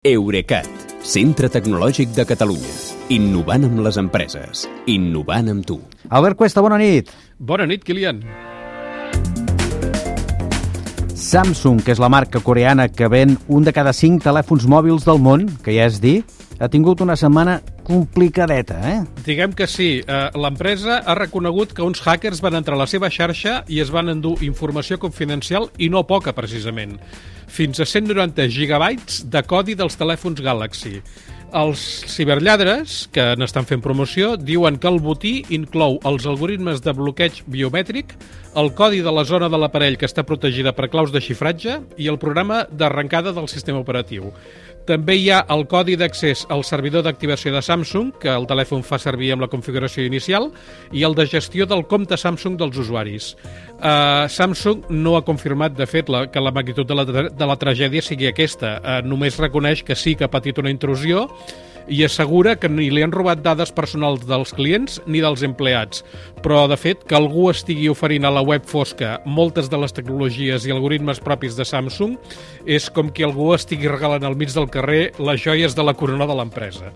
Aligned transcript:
Eurecat, 0.00 0.64
centre 1.04 1.50
tecnològic 1.52 2.14
de 2.16 2.24
Catalunya. 2.24 2.70
Innovant 3.12 3.66
amb 3.66 3.82
les 3.84 3.98
empreses. 4.00 4.62
Innovant 4.88 5.50
amb 5.52 5.66
tu. 5.68 5.76
Albert 6.08 6.38
Cuesta, 6.40 6.62
bona 6.64 6.78
nit. 6.80 7.10
Bona 7.36 7.66
nit, 7.68 7.84
Kilian. 7.84 8.22
Samsung, 11.12 11.82
que 11.84 11.92
és 11.92 12.00
la 12.00 12.08
marca 12.08 12.40
coreana 12.40 12.88
que 12.88 13.10
ven 13.12 13.36
un 13.46 13.68
de 13.68 13.76
cada 13.76 13.92
cinc 13.92 14.24
telèfons 14.24 14.64
mòbils 14.64 15.04
del 15.04 15.20
món, 15.20 15.44
que 15.60 15.76
ja 15.76 15.84
és 15.92 16.00
dir, 16.00 16.22
ha 16.60 16.68
tingut 16.68 17.00
una 17.00 17.16
setmana 17.16 17.58
complicadeta, 17.88 18.78
eh? 18.90 18.98
Diguem 19.24 19.54
que 19.56 19.66
sí. 19.66 20.02
Eh, 20.04 20.18
L'empresa 20.36 21.00
ha 21.08 21.16
reconegut 21.16 21.72
que 21.72 21.82
uns 21.82 22.02
hackers 22.04 22.42
van 22.44 22.58
entrar 22.58 22.76
a 22.76 22.82
la 22.82 22.88
seva 22.90 23.08
xarxa 23.10 23.62
i 23.72 23.80
es 23.80 23.90
van 23.90 24.12
endur 24.12 24.36
informació 24.44 25.00
confidencial 25.00 25.70
i 25.80 25.88
no 25.88 26.04
poca, 26.06 26.36
precisament. 26.36 26.98
Fins 27.50 27.80
a 27.80 27.88
190 27.88 28.46
gigabytes 28.52 29.24
de 29.32 29.42
codi 29.42 29.74
dels 29.74 29.96
telèfons 29.98 30.44
Galaxy. 30.44 31.00
Els 31.50 31.80
ciberlladres, 32.06 33.08
que 33.10 33.24
n'estan 33.34 33.66
fent 33.66 33.80
promoció, 33.82 34.36
diuen 34.38 34.76
que 34.78 34.86
el 34.86 35.00
botí 35.02 35.40
inclou 35.50 35.98
els 36.06 36.26
algoritmes 36.30 36.82
de 36.84 36.94
bloqueig 36.94 37.42
biomètric, 37.50 38.14
el 38.60 38.72
codi 38.74 39.02
de 39.02 39.10
la 39.14 39.24
zona 39.26 39.48
de 39.50 39.58
l'aparell 39.58 39.98
que 39.98 40.06
està 40.06 40.22
protegida 40.26 40.72
per 40.74 40.88
claus 40.90 41.10
de 41.14 41.22
xifratge 41.22 41.80
i 41.98 42.08
el 42.10 42.18
programa 42.22 42.64
d'arrencada 42.70 43.34
del 43.34 43.50
sistema 43.50 43.82
operatiu. 43.82 44.30
També 44.88 45.14
hi 45.20 45.28
ha 45.30 45.44
el 45.52 45.66
codi 45.70 45.94
d'accés 45.98 46.46
al 46.50 46.64
servidor 46.64 47.04
d'activació 47.04 47.52
de 47.54 47.60
Samsung, 47.62 48.14
que 48.18 48.30
el 48.32 48.46
telèfon 48.50 48.82
fa 48.82 48.98
servir 48.98 49.28
amb 49.34 49.44
la 49.44 49.50
configuració 49.52 50.06
inicial, 50.06 50.48
i 50.90 51.04
el 51.06 51.14
de 51.14 51.28
gestió 51.30 51.66
del 51.68 51.84
compte 51.86 52.16
Samsung 52.18 52.56
dels 52.58 52.78
usuaris. 52.80 53.34
Uh, 53.80 54.26
Samsung 54.28 54.88
no 54.90 55.14
ha 55.16 55.22
confirmat, 55.24 55.76
de 55.76 55.86
fet, 55.86 56.10
la, 56.10 56.24
que 56.32 56.42
la 56.42 56.50
magnitud 56.52 56.88
de 56.88 56.96
la, 56.96 57.04
de 57.06 57.46
la 57.52 57.58
tragèdia 57.60 58.02
sigui 58.02 58.26
aquesta. 58.28 58.78
Uh, 58.80 58.96
només 59.06 59.38
reconeix 59.38 59.84
que 59.86 59.94
sí 59.94 60.16
que 60.16 60.26
ha 60.26 60.32
patit 60.32 60.58
una 60.58 60.72
intrusió 60.72 61.28
i 61.90 62.04
assegura 62.06 62.54
que 62.56 62.70
ni 62.70 62.88
li 62.94 63.02
han 63.02 63.12
robat 63.12 63.42
dades 63.42 63.72
personals 63.74 64.22
dels 64.28 64.54
clients 64.54 65.00
ni 65.06 65.20
dels 65.20 65.42
empleats. 65.46 66.04
Però, 66.40 66.62
de 66.70 66.78
fet, 66.80 67.02
que 67.04 67.18
algú 67.18 67.50
estigui 67.50 67.90
oferint 67.92 68.24
a 68.24 68.32
la 68.32 68.44
web 68.46 68.64
fosca 68.64 69.18
moltes 69.26 69.68
de 69.72 69.80
les 69.82 69.96
tecnologies 69.96 70.66
i 70.66 70.74
algoritmes 70.74 71.20
propis 71.20 71.58
de 71.58 71.66
Samsung 71.66 72.16
és 72.66 72.88
com 72.94 73.10
que 73.10 73.26
algú 73.26 73.52
estigui 73.56 73.90
regalant 73.90 74.24
al 74.24 74.38
mig 74.38 74.54
del 74.54 74.70
carrer 74.70 75.10
les 75.18 75.42
joies 75.42 75.76
de 75.76 75.86
la 75.86 75.96
corona 75.98 76.30
de 76.30 76.38
l'empresa. 76.38 76.94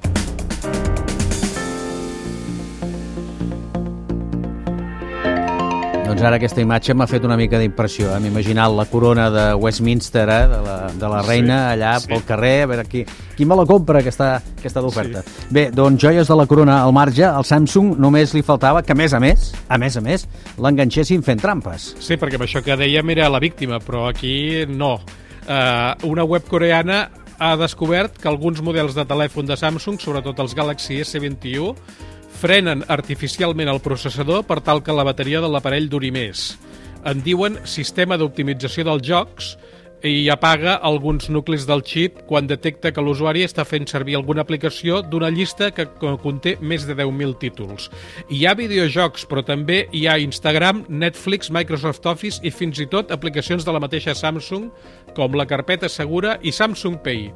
Doncs 6.15 6.29
ara 6.29 6.37
aquesta 6.39 6.63
imatge 6.63 6.95
m'ha 6.95 7.09
fet 7.11 7.25
una 7.27 7.35
mica 7.35 7.59
d'impressió. 7.59 8.13
Eh? 8.15 8.19
M'he 8.23 8.29
imaginat 8.31 8.71
la 8.71 8.85
corona 8.87 9.25
de 9.35 9.47
Westminster, 9.59 10.23
eh? 10.31 10.45
de, 10.47 10.61
la, 10.63 10.77
de 10.95 11.09
la 11.11 11.23
reina, 11.27 11.57
Sí, 11.57 11.73
allà 11.73 11.95
sí. 11.99 12.07
pel 12.13 12.23
carrer, 12.29 12.53
a 12.63 12.69
veure 12.71 12.85
qui, 12.87 13.03
qui 13.35 13.43
me 13.51 13.57
la 13.59 13.65
compra, 13.67 13.99
aquesta, 13.99 14.29
aquesta 14.61 14.85
d'oferta. 14.85 15.25
Sí. 15.27 15.49
Bé, 15.57 15.65
doncs 15.75 15.99
joies 16.05 16.31
de 16.31 16.37
la 16.39 16.47
corona 16.47 16.77
al 16.85 16.95
marge, 16.95 17.25
al 17.27 17.43
Samsung 17.43 17.97
només 17.99 18.31
li 18.39 18.45
faltava 18.47 18.85
que, 18.87 18.95
a 18.95 18.99
més 19.01 19.11
a 19.11 19.19
més, 19.19 19.49
a 19.67 19.81
més 19.83 19.99
a 19.99 20.05
més, 20.07 20.29
l'enganxessin 20.63 21.27
fent 21.27 21.43
trampes. 21.43 21.91
Sí, 21.99 22.15
perquè 22.15 22.39
amb 22.39 22.47
això 22.47 22.63
que 22.63 22.79
dèiem 22.79 23.11
era 23.17 23.27
la 23.27 23.43
víctima, 23.43 23.83
però 23.83 24.07
aquí 24.13 24.69
no. 24.71 25.01
Uh, 25.49 25.99
una 26.07 26.23
web 26.23 26.47
coreana 26.47 27.09
ha 27.43 27.57
descobert 27.59 28.23
que 28.23 28.31
alguns 28.31 28.63
models 28.63 28.95
de 28.95 29.03
telèfon 29.03 29.51
de 29.51 29.59
Samsung, 29.59 29.99
sobretot 29.99 30.39
els 30.47 30.55
Galaxy 30.55 31.03
S21, 31.03 31.75
frenen 32.35 32.83
artificialment 32.91 33.71
el 33.71 33.81
processador 33.85 34.45
per 34.49 34.61
tal 34.67 34.83
que 34.85 34.93
la 34.97 35.07
bateria 35.07 35.41
de 35.45 35.49
l'aparell 35.51 35.89
duri 35.89 36.11
més. 36.15 36.55
En 37.05 37.21
diuen 37.23 37.59
sistema 37.69 38.17
d'optimització 38.21 38.85
dels 38.89 39.05
jocs 39.07 39.55
i 40.05 40.27
apaga 40.29 40.75
alguns 40.85 41.31
nuclis 41.33 41.63
del 41.65 41.81
xip 41.85 42.19
quan 42.29 42.45
detecta 42.49 42.91
que 42.93 43.01
l'usuari 43.01 43.41
està 43.47 43.65
fent 43.65 43.87
servir 43.89 44.19
alguna 44.19 44.43
aplicació 44.45 44.99
d'una 45.01 45.31
llista 45.33 45.71
que 45.73 45.87
co- 45.97 46.19
conté 46.21 46.59
més 46.61 46.85
de 46.85 46.93
10.000 46.99 47.39
títols. 47.41 47.87
Hi 48.29 48.43
ha 48.45 48.53
videojocs, 48.59 49.25
però 49.31 49.41
també 49.49 49.87
hi 49.97 50.05
ha 50.07 50.19
Instagram, 50.21 50.85
Netflix, 50.91 51.49
Microsoft 51.51 52.05
Office 52.11 52.45
i 52.45 52.53
fins 52.53 52.83
i 52.85 52.87
tot 52.93 53.13
aplicacions 53.17 53.65
de 53.65 53.73
la 53.73 53.81
mateixa 53.81 54.13
Samsung, 54.15 54.69
com 55.17 55.33
la 55.41 55.47
carpeta 55.49 55.89
segura 55.89 56.37
i 56.43 56.53
Samsung 56.53 57.01
Pay. 57.05 57.31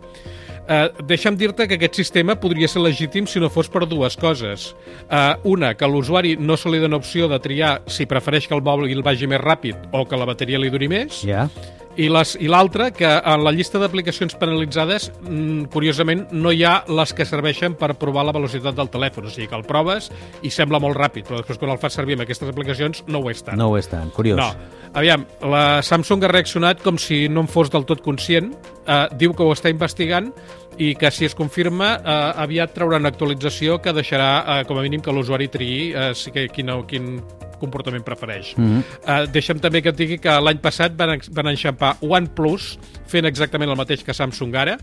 Uh, 0.68 0.90
deixa'm 1.08 1.36
dir-te 1.40 1.64
que 1.66 1.78
aquest 1.78 1.94
sistema 1.96 2.34
podria 2.36 2.68
ser 2.68 2.82
legítim 2.84 3.24
si 3.26 3.40
no 3.40 3.48
fos 3.48 3.70
per 3.72 3.86
dues 3.88 4.18
coses. 4.20 4.74
Uh, 5.08 5.32
una, 5.48 5.72
que 5.74 5.88
l'usuari 5.88 6.34
no 6.36 6.58
se 6.60 6.68
li 6.68 6.78
dona 6.82 6.98
opció 7.00 7.24
de 7.28 7.38
triar 7.40 7.78
si 7.88 8.04
prefereix 8.04 8.46
que 8.46 8.54
el 8.54 8.60
mòbil 8.60 9.00
vagi 9.02 9.26
més 9.26 9.40
ràpid 9.40 9.88
o 9.96 10.04
que 10.04 10.16
la 10.20 10.26
bateria 10.28 10.60
li 10.60 10.68
duri 10.68 10.88
més. 10.92 11.22
Ja? 11.24 11.48
Les- 11.48 11.87
i 11.98 12.08
l'altra, 12.08 12.92
que 12.94 13.08
en 13.08 13.42
la 13.42 13.50
llista 13.50 13.80
d'aplicacions 13.82 14.36
penalitzades, 14.38 15.08
mm, 15.18 15.64
curiosament, 15.72 16.28
no 16.30 16.52
hi 16.54 16.62
ha 16.62 16.84
les 16.86 17.12
que 17.12 17.26
serveixen 17.26 17.74
per 17.74 17.96
provar 17.98 18.24
la 18.24 18.32
velocitat 18.32 18.76
del 18.76 18.90
telèfon. 18.90 19.26
O 19.26 19.30
sigui 19.30 19.48
que 19.48 19.56
el 19.58 19.64
proves 19.66 20.10
i 20.42 20.50
sembla 20.50 20.78
molt 20.78 20.96
ràpid, 20.96 21.26
però 21.26 21.42
després 21.42 21.58
quan 21.58 21.72
el 21.72 21.78
fas 21.82 21.94
servir 21.98 22.14
amb 22.14 22.22
aquestes 22.22 22.48
aplicacions 22.48 23.02
no 23.08 23.18
ho 23.18 23.30
és 23.30 23.42
tant. 23.42 23.58
No 23.58 23.70
ho 23.72 23.76
és 23.76 23.88
tant, 23.88 24.10
curiós. 24.14 24.38
No. 24.38 24.54
Aviam, 24.94 25.26
la 25.42 25.82
Samsung 25.82 26.22
ha 26.24 26.28
reaccionat 26.28 26.82
com 26.82 26.98
si 26.98 27.28
no 27.28 27.40
en 27.40 27.48
fos 27.48 27.70
del 27.70 27.84
tot 27.84 28.00
conscient, 28.00 28.54
eh, 28.86 29.06
diu 29.18 29.34
que 29.34 29.42
ho 29.42 29.52
està 29.52 29.68
investigant 29.70 30.32
i 30.78 30.94
que 30.94 31.10
si 31.10 31.26
es 31.26 31.34
confirma 31.34 31.96
eh, 31.98 32.42
aviat 32.44 32.74
traurà 32.74 33.00
una 33.02 33.10
actualització 33.10 33.80
que 33.82 33.92
deixarà 33.92 34.30
eh, 34.38 34.64
com 34.68 34.78
a 34.78 34.82
mínim 34.86 35.02
que 35.02 35.12
l'usuari 35.12 35.48
triï 35.50 35.92
eh, 35.92 36.14
sí 36.14 36.30
que, 36.30 36.46
quin, 36.54 36.70
quin 36.86 37.18
comportament 37.58 38.04
prefereix. 38.04 38.54
Mm 38.56 38.66
-hmm. 38.66 38.82
eh, 39.06 39.26
deixa'm 39.32 39.60
també 39.60 39.82
que 39.82 39.90
et 39.90 39.96
digui 39.96 40.18
que 40.18 40.40
l'any 40.40 40.58
passat 40.58 40.96
van, 40.96 41.18
van 41.30 41.48
enxampar 41.48 41.96
OnePlus 42.00 42.78
fent 43.06 43.26
exactament 43.26 43.70
el 43.70 43.76
mateix 43.76 44.04
que 44.04 44.14
Samsung 44.14 44.54
ara 44.54 44.78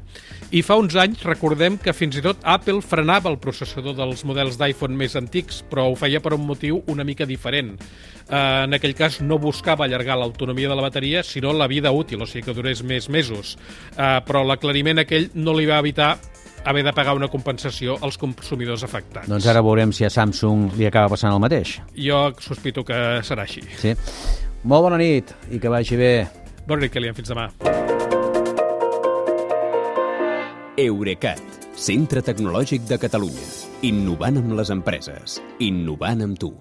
i 0.52 0.62
fa 0.62 0.76
uns 0.76 0.96
anys 0.96 1.24
recordem 1.24 1.78
que 1.78 1.94
fins 1.94 2.18
i 2.18 2.22
tot 2.22 2.38
Apple 2.44 2.82
frenava 2.82 3.30
el 3.30 3.38
processador 3.38 3.96
dels 3.96 4.24
models 4.26 4.58
d'iPhone 4.58 4.96
més 4.96 5.16
antics 5.16 5.64
però 5.70 5.90
ho 5.90 5.96
feia 5.96 6.20
per 6.20 6.34
un 6.34 6.46
motiu 6.46 6.84
una 6.88 7.04
mica 7.04 7.26
diferent. 7.26 7.80
Eh, 8.30 8.64
en 8.66 8.74
aquell 8.74 8.96
cas 8.96 9.22
no 9.22 9.38
buscava 9.38 9.86
allargar 9.86 10.18
l'autonomia 10.18 10.70
de 10.70 10.76
la 10.76 10.82
bateria 10.82 11.24
sinó 11.24 11.54
la 11.54 11.68
vida 11.68 11.92
útil, 11.92 12.22
o 12.22 12.26
sigui 12.26 12.46
que 12.46 12.54
durés 12.54 12.84
més 12.84 13.10
mesos. 13.10 13.58
Eh, 13.98 14.22
però 14.26 14.44
l'aclariment 14.46 15.00
aquell 15.00 15.30
no 15.34 15.54
li 15.54 15.68
va 15.70 15.80
evitar 15.80 16.16
haver 16.66 16.84
de 16.84 16.94
pagar 16.94 17.16
una 17.16 17.30
compensació 17.32 17.98
als 18.02 18.18
consumidors 18.18 18.84
afectats. 18.84 19.30
Doncs 19.30 19.48
ara 19.48 19.62
veurem 19.66 19.94
si 19.94 20.06
a 20.06 20.10
Samsung 20.10 20.74
li 20.76 20.90
acaba 20.90 21.14
passant 21.14 21.34
el 21.34 21.42
mateix. 21.44 21.78
Jo 21.96 22.28
sospito 22.42 22.84
que 22.84 22.98
serà 23.24 23.46
així. 23.46 23.64
Sí. 23.80 23.94
Molt 24.66 24.88
bona 24.88 24.98
nit 24.98 25.32
i 25.54 25.62
que 25.62 25.70
vagi 25.70 26.00
bé. 26.00 26.14
Bona 26.66 26.82
nit, 26.82 26.94
Kilian. 26.94 27.16
Fins 27.16 27.30
demà. 27.30 27.50
Eurecat, 30.82 31.42
centre 31.80 32.26
tecnològic 32.26 32.90
de 32.90 32.98
Catalunya. 33.00 33.48
Innovant 33.88 34.42
amb 34.42 34.58
les 34.58 34.74
empreses. 34.74 35.40
Innovant 35.64 36.26
amb 36.26 36.42
tu. 36.42 36.56